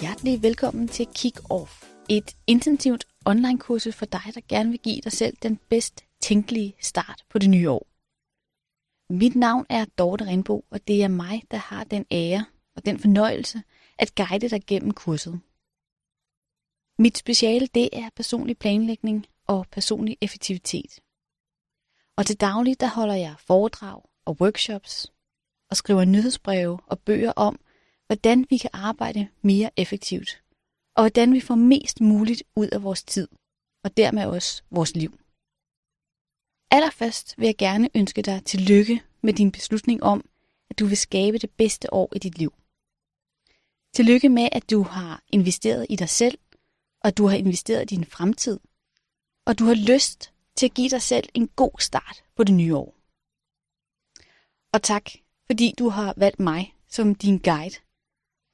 hjertelig 0.00 0.42
velkommen 0.42 0.88
til 0.88 1.06
Kick 1.14 1.50
Off. 1.50 1.84
Et 2.08 2.36
intensivt 2.46 3.04
online-kursus 3.26 3.96
for 3.96 4.06
dig, 4.06 4.20
der 4.34 4.40
gerne 4.48 4.70
vil 4.70 4.78
give 4.78 5.00
dig 5.00 5.12
selv 5.12 5.36
den 5.42 5.56
bedst 5.56 6.04
tænkelige 6.20 6.74
start 6.80 7.24
på 7.30 7.38
det 7.38 7.50
nye 7.50 7.70
år. 7.70 7.86
Mit 9.12 9.36
navn 9.36 9.66
er 9.68 9.84
Dorte 9.84 10.26
Renbo, 10.26 10.64
og 10.70 10.88
det 10.88 11.02
er 11.02 11.08
mig, 11.08 11.42
der 11.50 11.56
har 11.56 11.84
den 11.84 12.04
ære 12.10 12.44
og 12.76 12.86
den 12.86 12.98
fornøjelse 12.98 13.62
at 13.98 14.14
guide 14.14 14.48
dig 14.48 14.62
gennem 14.66 14.90
kurset. 14.90 15.40
Mit 16.98 17.18
speciale 17.18 17.66
det 17.66 17.88
er 17.92 18.08
personlig 18.16 18.58
planlægning 18.58 19.26
og 19.46 19.66
personlig 19.72 20.16
effektivitet. 20.20 21.00
Og 22.16 22.26
til 22.26 22.40
daglig 22.40 22.80
der 22.80 22.88
holder 22.88 23.14
jeg 23.14 23.34
foredrag 23.38 24.02
og 24.24 24.36
workshops 24.40 25.12
og 25.70 25.76
skriver 25.76 26.04
nyhedsbreve 26.04 26.78
og 26.86 26.98
bøger 26.98 27.32
om, 27.36 27.58
hvordan 28.06 28.46
vi 28.50 28.56
kan 28.56 28.70
arbejde 28.72 29.28
mere 29.42 29.70
effektivt, 29.76 30.42
og 30.94 31.02
hvordan 31.02 31.32
vi 31.32 31.40
får 31.40 31.54
mest 31.54 32.00
muligt 32.00 32.42
ud 32.56 32.68
af 32.68 32.82
vores 32.82 33.04
tid, 33.04 33.28
og 33.84 33.96
dermed 33.96 34.26
også 34.26 34.62
vores 34.70 34.96
liv. 34.96 35.18
Allerførst 36.70 37.34
vil 37.38 37.46
jeg 37.46 37.56
gerne 37.56 37.88
ønske 37.94 38.22
dig 38.22 38.44
tillykke 38.44 39.02
med 39.22 39.32
din 39.32 39.52
beslutning 39.52 40.02
om, 40.02 40.28
at 40.70 40.78
du 40.78 40.86
vil 40.86 40.96
skabe 40.96 41.38
det 41.38 41.50
bedste 41.50 41.92
år 41.92 42.12
i 42.16 42.18
dit 42.18 42.38
liv. 42.38 42.52
Tillykke 43.94 44.28
med, 44.28 44.48
at 44.52 44.70
du 44.70 44.82
har 44.82 45.22
investeret 45.28 45.86
i 45.90 45.96
dig 45.96 46.08
selv, 46.08 46.38
og 47.04 47.16
du 47.16 47.26
har 47.26 47.36
investeret 47.36 47.82
i 47.82 47.94
din 47.94 48.04
fremtid, 48.04 48.60
og 49.46 49.58
du 49.58 49.64
har 49.64 49.74
lyst 49.74 50.32
til 50.56 50.66
at 50.66 50.74
give 50.74 50.88
dig 50.88 51.02
selv 51.02 51.28
en 51.34 51.48
god 51.48 51.80
start 51.80 52.24
på 52.36 52.44
det 52.44 52.54
nye 52.54 52.76
år. 52.76 52.94
Og 54.72 54.82
tak, 54.82 55.10
fordi 55.46 55.74
du 55.78 55.88
har 55.88 56.14
valgt 56.16 56.40
mig 56.40 56.74
som 56.88 57.14
din 57.14 57.38
guide. 57.38 57.76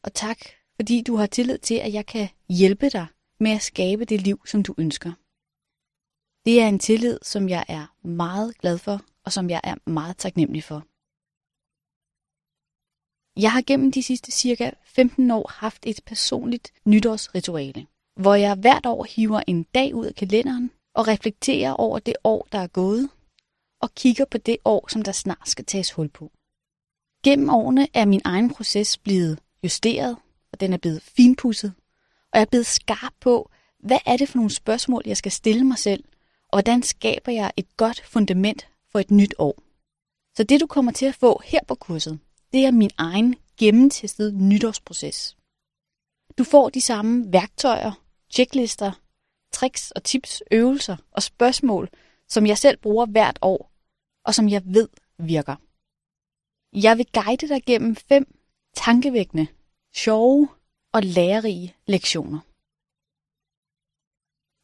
Og 0.04 0.14
tak, 0.14 0.38
fordi 0.76 1.02
du 1.02 1.16
har 1.16 1.26
tillid 1.26 1.58
til, 1.58 1.74
at 1.74 1.92
jeg 1.92 2.06
kan 2.06 2.28
hjælpe 2.48 2.90
dig 2.90 3.06
med 3.40 3.50
at 3.50 3.62
skabe 3.62 4.04
det 4.04 4.20
liv, 4.20 4.46
som 4.46 4.62
du 4.62 4.74
ønsker. 4.78 5.12
Det 6.44 6.60
er 6.62 6.68
en 6.68 6.78
tillid, 6.78 7.18
som 7.22 7.48
jeg 7.48 7.64
er 7.68 8.06
meget 8.06 8.58
glad 8.58 8.78
for, 8.78 9.00
og 9.24 9.32
som 9.32 9.50
jeg 9.50 9.60
er 9.64 9.90
meget 9.90 10.16
taknemmelig 10.16 10.64
for. 10.64 10.78
Jeg 13.40 13.52
har 13.52 13.62
gennem 13.66 13.92
de 13.92 14.02
sidste 14.02 14.32
cirka 14.32 14.70
15 14.84 15.30
år 15.30 15.50
haft 15.50 15.86
et 15.86 16.00
personligt 16.06 16.72
nytårsrituale, 16.84 17.86
hvor 18.20 18.34
jeg 18.34 18.54
hvert 18.54 18.86
år 18.86 19.04
hiver 19.04 19.42
en 19.46 19.62
dag 19.62 19.94
ud 19.94 20.06
af 20.06 20.14
kalenderen 20.14 20.70
og 20.94 21.08
reflekterer 21.08 21.72
over 21.72 21.98
det 21.98 22.16
år, 22.24 22.48
der 22.52 22.58
er 22.58 22.66
gået, 22.66 23.10
og 23.80 23.94
kigger 23.94 24.24
på 24.24 24.38
det 24.38 24.56
år, 24.64 24.88
som 24.88 25.02
der 25.02 25.12
snart 25.12 25.48
skal 25.48 25.64
tages 25.64 25.92
hul 25.92 26.08
på. 26.08 26.32
Gennem 27.24 27.50
årene 27.50 27.88
er 27.94 28.04
min 28.04 28.20
egen 28.24 28.54
proces 28.54 28.98
blevet 28.98 29.38
justeret, 29.64 30.16
og 30.52 30.60
den 30.60 30.72
er 30.72 30.76
blevet 30.76 31.02
finpudset, 31.02 31.72
og 32.32 32.38
jeg 32.38 32.40
er 32.40 32.50
blevet 32.50 32.66
skarp 32.66 33.12
på, 33.20 33.50
hvad 33.78 33.98
er 34.06 34.16
det 34.16 34.28
for 34.28 34.38
nogle 34.38 34.50
spørgsmål, 34.50 35.02
jeg 35.06 35.16
skal 35.16 35.32
stille 35.32 35.64
mig 35.64 35.78
selv, 35.78 36.04
og 36.48 36.56
hvordan 36.56 36.82
skaber 36.82 37.32
jeg 37.32 37.52
et 37.56 37.76
godt 37.76 38.02
fundament 38.06 38.68
for 38.90 38.98
et 38.98 39.10
nyt 39.10 39.34
år. 39.38 39.62
Så 40.36 40.44
det 40.44 40.60
du 40.60 40.66
kommer 40.66 40.92
til 40.92 41.06
at 41.06 41.14
få 41.14 41.40
her 41.44 41.60
på 41.68 41.74
kurset, 41.74 42.18
det 42.52 42.64
er 42.64 42.70
min 42.70 42.90
egen 42.98 43.36
gennemtestede 43.58 44.48
nytårsproces. 44.48 45.36
Du 46.38 46.44
får 46.44 46.68
de 46.68 46.80
samme 46.80 47.32
værktøjer, 47.32 47.92
checklister, 48.30 48.92
tricks 49.52 49.90
og 49.90 50.04
tips, 50.04 50.42
øvelser 50.50 50.96
og 51.12 51.22
spørgsmål, 51.22 51.88
som 52.28 52.46
jeg 52.46 52.58
selv 52.58 52.76
bruger 52.76 53.06
hvert 53.06 53.38
år, 53.42 53.72
og 54.24 54.34
som 54.34 54.48
jeg 54.48 54.62
ved 54.64 54.88
virker. 55.18 55.56
Jeg 56.72 56.98
vil 56.98 57.06
guide 57.12 57.48
dig 57.48 57.62
gennem 57.66 57.96
fem 57.96 58.41
tankevækkende, 58.74 59.46
sjove 59.94 60.48
og 60.92 61.02
lærerige 61.02 61.74
lektioner. 61.86 62.40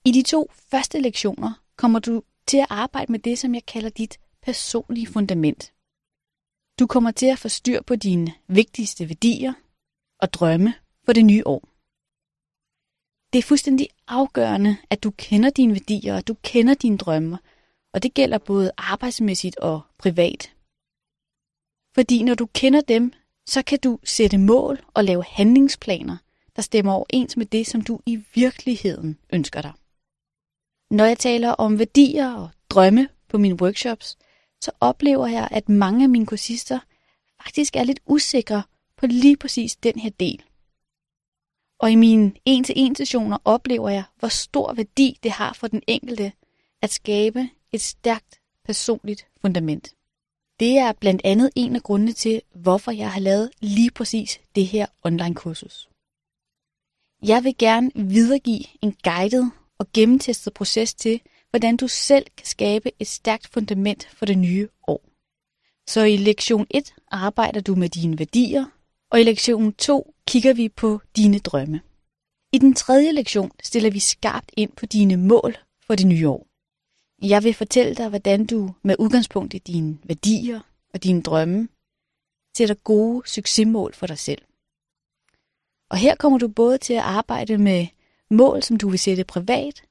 I 0.08 0.12
de 0.12 0.22
to 0.22 0.50
første 0.52 1.00
lektioner 1.00 1.62
kommer 1.76 1.98
du 1.98 2.22
til 2.46 2.58
at 2.58 2.66
arbejde 2.70 3.12
med 3.12 3.18
det, 3.18 3.38
som 3.38 3.54
jeg 3.54 3.66
kalder 3.66 3.90
dit 3.90 4.20
personlige 4.42 5.06
fundament. 5.06 5.72
Du 6.78 6.86
kommer 6.86 7.10
til 7.10 7.26
at 7.26 7.38
få 7.38 7.48
styr 7.48 7.82
på 7.82 7.96
dine 7.96 8.34
vigtigste 8.46 9.08
værdier 9.08 9.52
og 10.18 10.32
drømme 10.32 10.74
for 11.04 11.12
det 11.12 11.24
nye 11.24 11.46
år. 11.46 11.62
Det 13.32 13.38
er 13.38 13.48
fuldstændig 13.48 13.88
afgørende, 14.06 14.76
at 14.90 15.02
du 15.02 15.10
kender 15.10 15.50
dine 15.50 15.72
værdier 15.72 16.16
og 16.16 16.28
du 16.28 16.34
kender 16.42 16.74
dine 16.74 16.98
drømme, 16.98 17.38
og 17.94 18.02
det 18.02 18.14
gælder 18.14 18.38
både 18.38 18.72
arbejdsmæssigt 18.76 19.56
og 19.56 19.80
privat. 19.98 20.54
Fordi 21.94 22.22
når 22.22 22.34
du 22.34 22.46
kender 22.46 22.80
dem, 22.80 23.12
så 23.48 23.62
kan 23.62 23.78
du 23.78 23.98
sætte 24.04 24.38
mål 24.38 24.78
og 24.94 25.04
lave 25.04 25.24
handlingsplaner, 25.24 26.16
der 26.56 26.62
stemmer 26.62 26.92
overens 26.92 27.36
med 27.36 27.46
det, 27.46 27.66
som 27.66 27.82
du 27.82 28.00
i 28.06 28.22
virkeligheden 28.34 29.18
ønsker 29.32 29.62
dig. 29.62 29.72
Når 30.90 31.04
jeg 31.04 31.18
taler 31.18 31.50
om 31.50 31.78
værdier 31.78 32.34
og 32.34 32.50
drømme 32.70 33.08
på 33.28 33.38
mine 33.38 33.60
workshops, 33.62 34.18
så 34.60 34.70
oplever 34.80 35.26
jeg, 35.26 35.48
at 35.50 35.68
mange 35.68 36.02
af 36.02 36.08
mine 36.08 36.26
kursister 36.26 36.78
faktisk 37.42 37.76
er 37.76 37.84
lidt 37.84 38.00
usikre 38.06 38.62
på 38.96 39.06
lige 39.06 39.36
præcis 39.36 39.76
den 39.76 39.98
her 39.98 40.10
del. 40.10 40.42
Og 41.80 41.90
i 41.90 41.94
mine 41.94 42.32
en-til-en 42.44 42.94
sessioner 42.94 43.38
oplever 43.44 43.88
jeg, 43.88 44.04
hvor 44.18 44.28
stor 44.28 44.72
værdi 44.72 45.18
det 45.22 45.30
har 45.30 45.52
for 45.52 45.66
den 45.66 45.82
enkelte 45.86 46.32
at 46.82 46.90
skabe 46.90 47.48
et 47.72 47.80
stærkt 47.80 48.40
personligt 48.64 49.26
fundament. 49.40 49.94
Det 50.60 50.78
er 50.78 50.92
blandt 50.92 51.22
andet 51.24 51.50
en 51.56 51.76
af 51.76 51.82
grundene 51.82 52.12
til, 52.12 52.42
hvorfor 52.54 52.90
jeg 52.90 53.12
har 53.12 53.20
lavet 53.20 53.50
lige 53.60 53.90
præcis 53.90 54.40
det 54.54 54.66
her 54.66 54.86
online-kursus. 55.04 55.88
Jeg 57.22 57.44
vil 57.44 57.54
gerne 57.58 57.90
videregive 57.94 58.64
en 58.82 58.96
guided 59.04 59.44
og 59.78 59.86
gennemtestet 59.92 60.54
proces 60.54 60.94
til, 60.94 61.20
hvordan 61.50 61.76
du 61.76 61.88
selv 61.88 62.26
kan 62.36 62.46
skabe 62.46 62.90
et 62.98 63.06
stærkt 63.06 63.46
fundament 63.46 64.08
for 64.12 64.26
det 64.26 64.38
nye 64.38 64.68
år. 64.86 65.02
Så 65.88 66.02
i 66.02 66.16
lektion 66.16 66.66
1 66.70 66.94
arbejder 67.10 67.60
du 67.60 67.74
med 67.74 67.88
dine 67.88 68.18
værdier, 68.18 68.64
og 69.10 69.20
i 69.20 69.22
lektion 69.22 69.72
2 69.72 70.14
kigger 70.28 70.54
vi 70.54 70.68
på 70.68 71.00
dine 71.16 71.38
drømme. 71.38 71.80
I 72.52 72.58
den 72.58 72.74
tredje 72.74 73.12
lektion 73.12 73.52
stiller 73.62 73.90
vi 73.90 73.98
skarpt 73.98 74.50
ind 74.56 74.72
på 74.72 74.86
dine 74.86 75.16
mål 75.16 75.56
for 75.86 75.94
det 75.94 76.06
nye 76.06 76.28
år. 76.28 76.47
Jeg 77.22 77.44
vil 77.44 77.54
fortælle 77.54 77.94
dig, 77.94 78.08
hvordan 78.08 78.46
du 78.46 78.74
med 78.82 78.96
udgangspunkt 78.98 79.54
i 79.54 79.58
dine 79.58 79.98
værdier 80.04 80.60
og 80.94 81.04
dine 81.04 81.22
drømme 81.22 81.68
sætter 82.56 82.74
gode 82.74 83.28
succesmål 83.28 83.94
for 83.94 84.06
dig 84.06 84.18
selv. 84.18 84.42
Og 85.90 85.96
her 85.96 86.14
kommer 86.16 86.38
du 86.38 86.48
både 86.48 86.78
til 86.78 86.94
at 86.94 87.02
arbejde 87.02 87.58
med 87.58 87.86
mål, 88.30 88.62
som 88.62 88.76
du 88.76 88.88
vil 88.88 88.98
sætte 88.98 89.24
privat, 89.24 89.82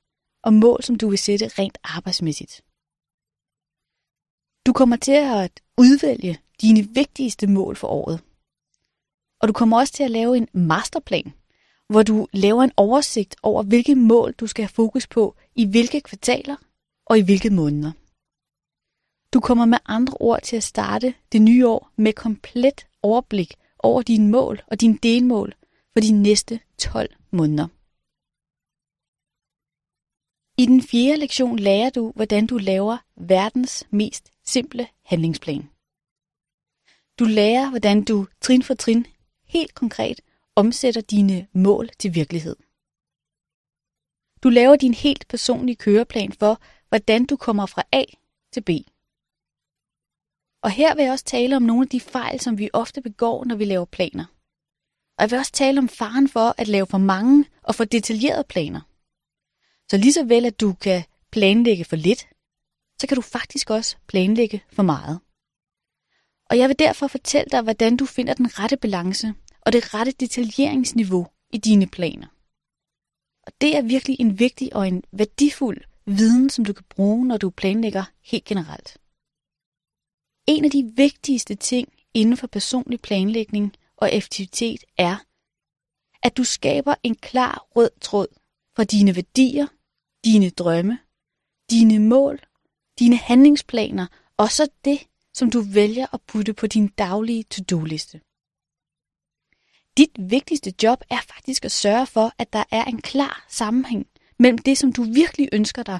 og 0.43 0.53
mål, 0.53 0.83
som 0.83 0.95
du 0.95 1.09
vil 1.09 1.17
sætte 1.17 1.47
rent 1.47 1.77
arbejdsmæssigt. 1.83 2.61
Du 4.65 4.73
kommer 4.73 4.95
til 4.95 5.11
at 5.11 5.61
udvælge 5.77 6.39
dine 6.61 6.87
vigtigste 6.93 7.47
mål 7.47 7.75
for 7.75 7.87
året. 7.87 8.23
Og 9.41 9.47
du 9.47 9.53
kommer 9.53 9.77
også 9.77 9.93
til 9.93 10.03
at 10.03 10.11
lave 10.11 10.37
en 10.37 10.47
masterplan, 10.53 11.33
hvor 11.89 12.03
du 12.03 12.27
laver 12.33 12.63
en 12.63 12.71
oversigt 12.77 13.35
over, 13.43 13.63
hvilke 13.63 13.95
mål 13.95 14.33
du 14.33 14.47
skal 14.47 14.63
have 14.63 14.69
fokus 14.69 15.07
på 15.07 15.35
i 15.55 15.65
hvilke 15.65 16.01
kvartaler 16.01 16.55
og 17.09 17.17
i 17.17 17.25
hvilke 17.27 17.49
måneder. 17.49 17.91
Du 19.33 19.39
kommer 19.39 19.65
med 19.65 19.77
andre 19.85 20.17
ord 20.19 20.41
til 20.41 20.55
at 20.55 20.63
starte 20.63 21.13
det 21.31 21.41
nye 21.41 21.67
år 21.67 21.91
med 21.95 22.13
komplet 22.13 22.87
overblik 23.03 23.53
over 23.79 24.01
dine 24.01 24.27
mål 24.31 24.61
og 24.67 24.81
dine 24.81 24.97
delmål 24.97 25.53
for 25.93 25.99
de 25.99 26.11
næste 26.11 26.59
12 26.77 27.15
måneder. 27.31 27.67
I 30.61 30.65
den 30.65 30.81
fjerde 30.81 31.19
lektion 31.19 31.59
lærer 31.59 31.89
du, 31.89 32.11
hvordan 32.15 32.47
du 32.47 32.57
laver 32.57 32.97
verdens 33.15 33.87
mest 33.89 34.31
simple 34.45 34.87
handlingsplan. 35.05 35.69
Du 37.19 37.25
lærer, 37.25 37.69
hvordan 37.69 38.03
du 38.03 38.27
trin 38.41 38.63
for 38.63 38.73
trin 38.73 39.05
helt 39.45 39.75
konkret 39.75 40.21
omsætter 40.55 41.01
dine 41.01 41.47
mål 41.53 41.89
til 41.99 42.15
virkelighed. 42.15 42.55
Du 44.43 44.49
laver 44.49 44.75
din 44.75 44.93
helt 44.93 45.27
personlige 45.27 45.75
køreplan 45.75 46.31
for, 46.31 46.61
hvordan 46.89 47.25
du 47.25 47.35
kommer 47.35 47.65
fra 47.65 47.83
A 47.91 48.03
til 48.53 48.61
B. 48.61 48.69
Og 50.63 50.71
her 50.71 50.95
vil 50.95 51.03
jeg 51.03 51.11
også 51.11 51.25
tale 51.25 51.55
om 51.55 51.61
nogle 51.61 51.81
af 51.81 51.89
de 51.89 51.99
fejl, 51.99 52.39
som 52.39 52.57
vi 52.57 52.69
ofte 52.73 53.01
begår, 53.01 53.45
når 53.45 53.55
vi 53.55 53.65
laver 53.65 53.85
planer. 53.85 54.25
Og 55.17 55.21
jeg 55.21 55.31
vil 55.31 55.39
også 55.39 55.51
tale 55.51 55.79
om 55.79 55.89
faren 55.89 56.29
for 56.29 56.55
at 56.57 56.67
lave 56.67 56.87
for 56.87 56.97
mange 56.97 57.45
og 57.63 57.75
for 57.75 57.85
detaljerede 57.85 58.43
planer. 58.43 58.81
Så 59.91 59.97
lige 59.97 60.13
så 60.13 60.23
vel 60.23 60.45
at 60.45 60.59
du 60.59 60.73
kan 60.73 61.03
planlægge 61.31 61.85
for 61.85 61.95
lidt, 61.95 62.27
så 63.01 63.07
kan 63.07 63.15
du 63.15 63.21
faktisk 63.21 63.69
også 63.69 63.97
planlægge 64.07 64.63
for 64.71 64.83
meget. 64.83 65.19
Og 66.49 66.57
jeg 66.57 66.69
vil 66.69 66.79
derfor 66.79 67.07
fortælle 67.07 67.49
dig, 67.51 67.61
hvordan 67.61 67.97
du 67.97 68.05
finder 68.05 68.33
den 68.33 68.59
rette 68.59 68.77
balance 68.77 69.33
og 69.61 69.73
det 69.73 69.93
rette 69.93 70.11
detaljeringsniveau 70.11 71.27
i 71.53 71.57
dine 71.57 71.87
planer. 71.87 72.27
Og 73.43 73.51
det 73.61 73.77
er 73.77 73.81
virkelig 73.81 74.19
en 74.19 74.39
vigtig 74.39 74.75
og 74.75 74.87
en 74.87 75.03
værdifuld 75.11 75.81
viden, 76.07 76.49
som 76.49 76.65
du 76.65 76.73
kan 76.73 76.85
bruge, 76.89 77.27
når 77.27 77.37
du 77.37 77.49
planlægger 77.49 78.03
helt 78.21 78.45
generelt. 78.45 78.97
En 80.47 80.65
af 80.65 80.71
de 80.71 80.91
vigtigste 80.95 81.55
ting 81.55 81.93
inden 82.13 82.37
for 82.37 82.47
personlig 82.47 83.01
planlægning 83.01 83.75
og 83.97 84.13
effektivitet 84.13 84.83
er, 84.97 85.15
at 86.23 86.37
du 86.37 86.43
skaber 86.43 86.95
en 87.03 87.15
klar 87.15 87.67
rød 87.75 87.89
tråd 88.01 88.27
for 88.75 88.83
dine 88.83 89.15
værdier, 89.15 89.67
dine 90.25 90.49
drømme, 90.49 90.99
dine 91.69 91.99
mål, 91.99 92.39
dine 92.99 93.17
handlingsplaner 93.17 94.07
og 94.37 94.51
så 94.51 94.69
det, 94.85 95.07
som 95.33 95.51
du 95.51 95.61
vælger 95.61 96.07
at 96.13 96.21
putte 96.21 96.53
på 96.53 96.67
din 96.67 96.87
daglige 96.87 97.43
to-do-liste. 97.43 98.21
Dit 99.97 100.11
vigtigste 100.19 100.73
job 100.83 101.03
er 101.09 101.21
faktisk 101.21 101.65
at 101.65 101.71
sørge 101.71 102.05
for, 102.05 102.31
at 102.37 102.53
der 102.53 102.63
er 102.71 102.83
en 102.83 103.01
klar 103.01 103.45
sammenhæng 103.49 104.07
mellem 104.39 104.57
det, 104.57 104.77
som 104.77 104.93
du 104.93 105.03
virkelig 105.03 105.49
ønsker 105.51 105.83
dig, 105.83 105.99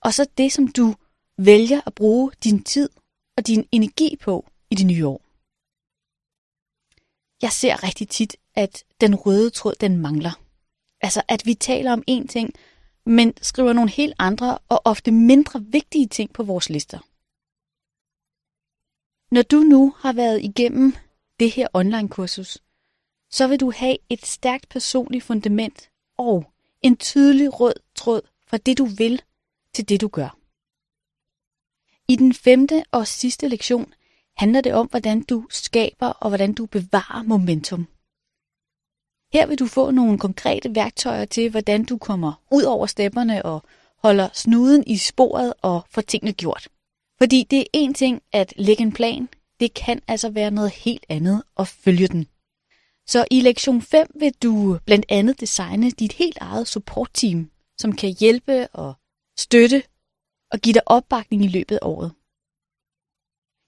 og 0.00 0.14
så 0.14 0.26
det, 0.38 0.52
som 0.52 0.68
du 0.68 0.94
vælger 1.38 1.80
at 1.86 1.94
bruge 1.94 2.32
din 2.44 2.62
tid 2.62 2.88
og 3.36 3.46
din 3.46 3.68
energi 3.72 4.16
på 4.16 4.46
i 4.70 4.74
det 4.74 4.86
nye 4.86 5.06
år. 5.06 5.20
Jeg 7.42 7.52
ser 7.52 7.82
rigtig 7.82 8.08
tit, 8.08 8.36
at 8.54 8.84
den 9.00 9.14
røde 9.14 9.50
tråd, 9.50 9.74
den 9.80 9.96
mangler. 9.96 10.40
Altså, 11.00 11.22
at 11.28 11.46
vi 11.46 11.54
taler 11.54 11.92
om 11.92 12.02
én 12.10 12.26
ting, 12.26 12.54
men 13.06 13.34
skriver 13.42 13.72
nogle 13.72 13.90
helt 13.90 14.14
andre 14.18 14.58
og 14.68 14.82
ofte 14.84 15.10
mindre 15.10 15.64
vigtige 15.64 16.06
ting 16.06 16.32
på 16.32 16.42
vores 16.42 16.70
lister. 16.70 16.98
Når 19.34 19.42
du 19.42 19.56
nu 19.56 19.94
har 19.98 20.12
været 20.12 20.42
igennem 20.42 20.94
det 21.40 21.50
her 21.50 21.68
online-kursus, 21.74 22.58
så 23.30 23.46
vil 23.48 23.60
du 23.60 23.70
have 23.70 23.96
et 24.08 24.26
stærkt 24.26 24.68
personligt 24.68 25.24
fundament 25.24 25.90
og 26.18 26.53
en 26.84 26.96
tydelig 26.96 27.60
rød 27.60 27.74
tråd 27.94 28.20
fra 28.46 28.56
det 28.56 28.78
du 28.78 28.84
vil 28.84 29.22
til 29.74 29.88
det 29.88 30.00
du 30.00 30.08
gør. 30.08 30.38
I 32.08 32.16
den 32.16 32.34
femte 32.34 32.84
og 32.90 33.06
sidste 33.06 33.48
lektion 33.48 33.94
handler 34.36 34.60
det 34.60 34.74
om, 34.74 34.86
hvordan 34.86 35.22
du 35.22 35.46
skaber 35.50 36.06
og 36.06 36.28
hvordan 36.30 36.54
du 36.54 36.66
bevarer 36.66 37.22
momentum. 37.22 37.86
Her 39.32 39.46
vil 39.46 39.58
du 39.58 39.66
få 39.66 39.90
nogle 39.90 40.18
konkrete 40.18 40.74
værktøjer 40.74 41.24
til, 41.24 41.50
hvordan 41.50 41.84
du 41.84 41.98
kommer 41.98 42.42
ud 42.50 42.62
over 42.62 42.86
stepperne 42.86 43.44
og 43.44 43.62
holder 43.98 44.28
snuden 44.32 44.84
i 44.86 44.96
sporet 44.96 45.54
og 45.62 45.84
får 45.90 46.02
tingene 46.02 46.32
gjort. 46.32 46.68
Fordi 47.18 47.46
det 47.50 47.60
er 47.60 47.64
en 47.72 47.94
ting 47.94 48.22
at 48.32 48.54
lægge 48.56 48.82
en 48.82 48.92
plan, 48.92 49.28
det 49.60 49.74
kan 49.74 50.02
altså 50.08 50.28
være 50.28 50.50
noget 50.50 50.70
helt 50.70 51.04
andet 51.08 51.42
at 51.58 51.68
følge 51.68 52.08
den. 52.08 52.26
Så 53.06 53.26
i 53.30 53.40
lektion 53.40 53.82
5 53.82 54.06
vil 54.14 54.34
du 54.42 54.78
blandt 54.86 55.06
andet 55.08 55.40
designe 55.40 55.90
dit 55.90 56.12
helt 56.12 56.38
eget 56.40 56.68
supportteam, 56.68 57.50
som 57.78 57.96
kan 57.96 58.16
hjælpe 58.20 58.68
og 58.68 58.94
støtte 59.38 59.82
og 60.50 60.58
give 60.58 60.72
dig 60.72 60.82
opbakning 60.86 61.44
i 61.44 61.48
løbet 61.48 61.76
af 61.76 61.86
året. 61.86 62.12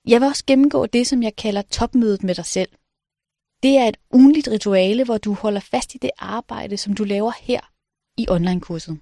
Jeg 0.07 0.21
vil 0.21 0.29
også 0.29 0.45
gennemgå 0.47 0.87
det, 0.87 1.07
som 1.07 1.23
jeg 1.23 1.37
kalder 1.37 1.63
topmødet 1.63 2.23
med 2.23 2.35
dig 2.35 2.47
selv. 2.47 2.73
Det 3.63 3.77
er 3.79 3.89
et 3.89 3.97
ugenligt 4.13 4.49
rituale, 4.49 5.05
hvor 5.05 5.19
du 5.19 5.33
holder 5.33 5.61
fast 5.61 5.95
i 5.95 5.99
det 5.99 6.11
arbejde, 6.19 6.77
som 6.77 6.95
du 6.95 7.05
laver 7.05 7.33
her 7.41 7.73
i 8.17 8.27
online-kurset. 8.29 9.01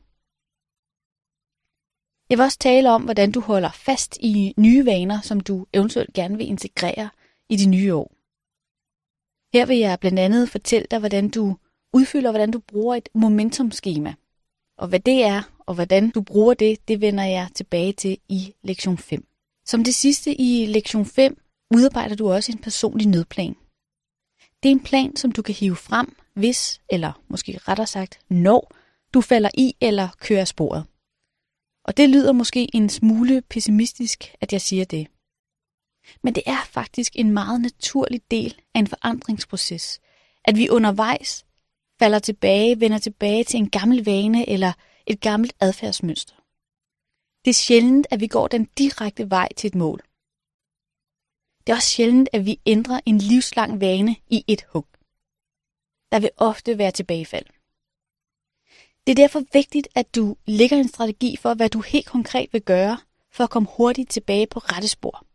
Jeg 2.30 2.38
vil 2.38 2.44
også 2.44 2.58
tale 2.58 2.90
om, 2.90 3.02
hvordan 3.02 3.32
du 3.32 3.40
holder 3.40 3.70
fast 3.70 4.18
i 4.20 4.54
nye 4.56 4.86
vaner, 4.86 5.20
som 5.20 5.40
du 5.40 5.66
eventuelt 5.72 6.12
gerne 6.12 6.36
vil 6.36 6.46
integrere 6.46 7.10
i 7.48 7.56
de 7.56 7.66
nye 7.66 7.94
år. 7.94 8.13
Her 9.54 9.66
vil 9.66 9.78
jeg 9.78 10.00
blandt 10.00 10.18
andet 10.18 10.48
fortælle 10.48 10.86
dig, 10.90 10.98
hvordan 10.98 11.28
du 11.28 11.56
udfylder, 11.92 12.30
hvordan 12.30 12.50
du 12.50 12.58
bruger 12.58 12.94
et 12.94 13.08
momentumskema. 13.14 14.14
Og 14.78 14.88
hvad 14.88 15.00
det 15.00 15.24
er, 15.24 15.42
og 15.66 15.74
hvordan 15.74 16.10
du 16.10 16.22
bruger 16.22 16.54
det, 16.54 16.88
det 16.88 17.00
vender 17.00 17.24
jeg 17.24 17.48
tilbage 17.54 17.92
til 17.92 18.18
i 18.28 18.54
lektion 18.62 18.98
5. 18.98 19.26
Som 19.66 19.84
det 19.84 19.94
sidste 19.94 20.40
i 20.40 20.66
lektion 20.66 21.06
5 21.06 21.40
udarbejder 21.74 22.16
du 22.16 22.32
også 22.32 22.52
en 22.52 22.58
personlig 22.58 23.06
nødplan. 23.06 23.56
Det 24.62 24.68
er 24.68 24.72
en 24.72 24.82
plan, 24.82 25.16
som 25.16 25.32
du 25.32 25.42
kan 25.42 25.54
hive 25.54 25.76
frem, 25.76 26.16
hvis, 26.34 26.80
eller 26.90 27.22
måske 27.28 27.60
rettere 27.68 27.86
sagt, 27.86 28.18
når 28.28 28.74
du 29.14 29.20
falder 29.20 29.50
i 29.54 29.76
eller 29.80 30.08
kører 30.20 30.44
sporet. 30.44 30.84
Og 31.84 31.96
det 31.96 32.10
lyder 32.10 32.32
måske 32.32 32.76
en 32.76 32.88
smule 32.88 33.42
pessimistisk, 33.42 34.34
at 34.40 34.52
jeg 34.52 34.60
siger 34.60 34.84
det. 34.84 35.06
Men 36.22 36.34
det 36.34 36.42
er 36.46 36.64
faktisk 36.64 37.12
en 37.16 37.30
meget 37.30 37.60
naturlig 37.60 38.20
del 38.30 38.60
af 38.74 38.78
en 38.78 38.86
forandringsproces, 38.86 40.00
at 40.44 40.56
vi 40.56 40.68
undervejs 40.68 41.44
falder 41.98 42.18
tilbage, 42.18 42.80
vender 42.80 42.98
tilbage 42.98 43.44
til 43.44 43.58
en 43.58 43.70
gammel 43.70 44.04
vane 44.04 44.48
eller 44.48 44.72
et 45.06 45.20
gammelt 45.20 45.52
adfærdsmønster. 45.60 46.34
Det 47.44 47.50
er 47.50 47.54
sjældent, 47.54 48.06
at 48.10 48.20
vi 48.20 48.26
går 48.26 48.48
den 48.48 48.64
direkte 48.78 49.30
vej 49.30 49.48
til 49.56 49.68
et 49.68 49.74
mål. 49.74 50.02
Det 51.66 51.72
er 51.72 51.76
også 51.76 51.88
sjældent, 51.88 52.28
at 52.32 52.46
vi 52.46 52.60
ændrer 52.66 53.00
en 53.06 53.18
livslang 53.18 53.80
vane 53.80 54.16
i 54.30 54.44
et 54.48 54.62
hug. 54.72 54.86
Der 56.12 56.20
vil 56.20 56.30
ofte 56.36 56.78
være 56.78 56.90
tilbagefald. 56.90 57.46
Det 59.06 59.10
er 59.12 59.22
derfor 59.22 59.42
vigtigt, 59.52 59.88
at 59.94 60.14
du 60.14 60.36
lægger 60.46 60.76
en 60.76 60.88
strategi 60.88 61.36
for, 61.36 61.54
hvad 61.54 61.68
du 61.68 61.80
helt 61.80 62.06
konkret 62.06 62.52
vil 62.52 62.62
gøre, 62.62 62.98
for 63.30 63.44
at 63.44 63.50
komme 63.50 63.68
hurtigt 63.76 64.10
tilbage 64.10 64.46
på 64.46 64.58
rette 64.58 64.88
spor. 64.88 65.26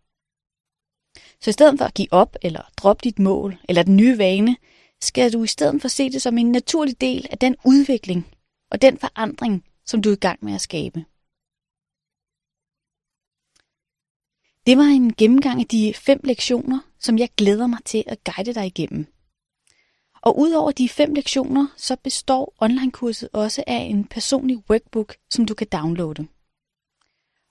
Så 1.42 1.50
i 1.50 1.54
stedet 1.54 1.78
for 1.78 1.86
at 1.86 1.94
give 1.94 2.14
op 2.14 2.36
eller 2.42 2.62
droppe 2.78 3.02
dit 3.04 3.20
mål 3.20 3.58
eller 3.70 3.84
den 3.84 3.98
nye 3.98 4.18
vane, 4.18 4.58
skal 5.02 5.34
du 5.34 5.44
i 5.44 5.48
stedet 5.48 5.82
for 5.82 5.88
se 5.88 6.10
det 6.10 6.22
som 6.22 6.38
en 6.38 6.52
naturlig 6.52 7.02
del 7.02 7.28
af 7.32 7.38
den 7.38 7.56
udvikling 7.66 8.28
og 8.72 8.82
den 8.82 8.98
forandring, 8.98 9.66
som 9.86 10.02
du 10.02 10.10
er 10.10 10.14
i 10.14 10.20
gang 10.20 10.46
med 10.46 10.54
at 10.54 10.62
skabe. 10.62 11.06
Det 14.66 14.78
var 14.78 14.84
en 14.84 15.14
gennemgang 15.14 15.60
af 15.60 15.68
de 15.68 15.94
fem 15.94 16.20
lektioner, 16.24 16.80
som 17.00 17.18
jeg 17.18 17.30
glæder 17.38 17.68
mig 17.68 17.80
til 17.86 18.04
at 18.08 18.24
guide 18.24 18.54
dig 18.54 18.66
igennem. 18.66 19.06
Og 20.22 20.40
udover 20.40 20.72
de 20.72 20.90
fem 20.90 21.14
lektioner, 21.14 21.68
så 21.78 21.96
består 21.96 22.54
onlinekurset 22.62 23.30
også 23.34 23.64
af 23.68 23.78
en 23.78 24.06
personlig 24.06 24.70
workbook, 24.70 25.16
som 25.30 25.46
du 25.46 25.54
kan 25.54 25.68
downloade. 25.68 26.28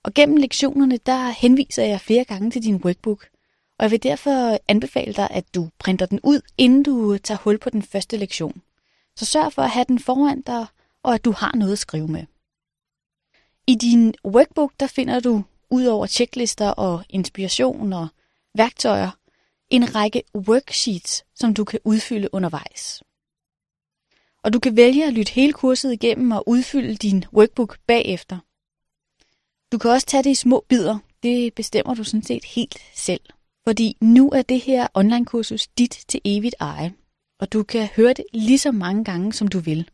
Og 0.04 0.14
gennem 0.14 0.36
lektionerne, 0.36 0.96
der 0.96 1.30
henviser 1.30 1.84
jeg 1.84 2.00
flere 2.00 2.24
gange 2.24 2.50
til 2.50 2.62
din 2.62 2.76
workbook, 2.76 3.28
og 3.78 3.82
jeg 3.82 3.90
vil 3.90 4.02
derfor 4.02 4.58
anbefale 4.68 5.12
dig, 5.12 5.28
at 5.30 5.54
du 5.54 5.68
printer 5.78 6.06
den 6.06 6.20
ud, 6.22 6.40
inden 6.58 6.82
du 6.82 7.18
tager 7.18 7.38
hul 7.38 7.58
på 7.58 7.70
den 7.70 7.82
første 7.82 8.16
lektion. 8.16 8.62
Så 9.16 9.24
sørg 9.24 9.52
for 9.52 9.62
at 9.62 9.70
have 9.70 9.84
den 9.88 9.98
foran 9.98 10.40
dig, 10.40 10.66
og 11.02 11.14
at 11.14 11.24
du 11.24 11.32
har 11.32 11.52
noget 11.54 11.72
at 11.72 11.78
skrive 11.78 12.08
med. 12.08 12.24
I 13.66 13.74
din 13.74 14.14
workbook, 14.24 14.72
der 14.80 14.86
finder 14.86 15.20
du 15.20 15.42
Udover 15.70 16.06
checklister 16.06 16.68
og 16.68 17.04
inspiration 17.08 17.92
og 17.92 18.08
værktøjer, 18.54 19.10
en 19.70 19.94
række 19.94 20.22
worksheets, 20.34 21.24
som 21.34 21.54
du 21.54 21.64
kan 21.64 21.80
udfylde 21.84 22.34
undervejs. 22.34 23.02
Og 24.42 24.52
du 24.52 24.58
kan 24.58 24.76
vælge 24.76 25.06
at 25.06 25.12
lytte 25.12 25.32
hele 25.32 25.52
kurset 25.52 25.92
igennem 25.92 26.30
og 26.30 26.48
udfylde 26.48 26.96
din 26.96 27.24
workbook 27.32 27.78
bagefter. 27.86 28.38
Du 29.72 29.78
kan 29.78 29.90
også 29.90 30.06
tage 30.06 30.22
det 30.22 30.30
i 30.30 30.34
små 30.34 30.64
bidder. 30.68 30.98
Det 31.22 31.54
bestemmer 31.54 31.94
du 31.94 32.04
sådan 32.04 32.22
set 32.22 32.44
helt 32.44 32.78
selv. 32.94 33.20
Fordi 33.68 33.96
nu 34.00 34.30
er 34.30 34.42
det 34.42 34.60
her 34.60 34.86
online-kursus 34.94 35.66
dit 35.66 36.04
til 36.08 36.20
evigt 36.24 36.54
eje. 36.60 36.94
Og 37.40 37.52
du 37.52 37.62
kan 37.62 37.88
høre 37.96 38.12
det 38.12 38.24
lige 38.34 38.58
så 38.58 38.72
mange 38.72 39.04
gange, 39.04 39.32
som 39.32 39.48
du 39.48 39.58
vil. 39.58 39.90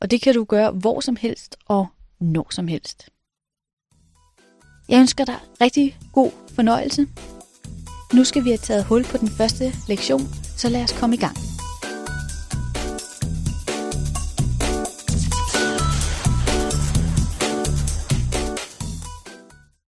Og 0.00 0.10
det 0.10 0.22
kan 0.22 0.34
du 0.34 0.44
gøre 0.44 0.70
hvor 0.70 1.00
som 1.00 1.16
helst 1.16 1.56
og 1.68 1.86
når 2.20 2.46
som 2.50 2.68
helst. 2.68 3.08
Jeg 4.88 5.00
ønsker 5.00 5.24
dig 5.24 5.38
rigtig 5.60 5.98
god 6.12 6.30
fornøjelse. 6.54 7.06
Nu 8.14 8.24
skal 8.24 8.44
vi 8.44 8.50
have 8.50 8.58
taget 8.58 8.84
hul 8.84 9.04
på 9.04 9.16
den 9.16 9.28
første 9.28 9.72
lektion, 9.88 10.26
så 10.56 10.68
lad 10.68 10.82
os 10.82 10.92
komme 10.92 11.16
i 11.16 11.18
gang. 11.18 11.55